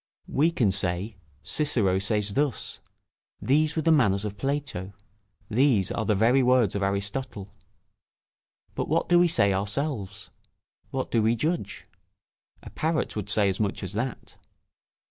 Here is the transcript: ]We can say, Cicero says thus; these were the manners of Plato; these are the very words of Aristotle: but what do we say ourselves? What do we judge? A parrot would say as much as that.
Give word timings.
]We 0.41 0.49
can 0.49 0.71
say, 0.71 1.17
Cicero 1.43 1.99
says 1.99 2.33
thus; 2.33 2.79
these 3.39 3.75
were 3.75 3.83
the 3.83 3.91
manners 3.91 4.25
of 4.25 4.35
Plato; 4.35 4.93
these 5.47 5.91
are 5.91 6.05
the 6.05 6.15
very 6.15 6.41
words 6.41 6.73
of 6.73 6.81
Aristotle: 6.81 7.53
but 8.73 8.89
what 8.89 9.07
do 9.09 9.19
we 9.19 9.27
say 9.27 9.53
ourselves? 9.53 10.31
What 10.89 11.11
do 11.11 11.21
we 11.21 11.35
judge? 11.35 11.85
A 12.63 12.71
parrot 12.71 13.15
would 13.15 13.29
say 13.29 13.47
as 13.47 13.59
much 13.59 13.83
as 13.83 13.93
that. 13.93 14.37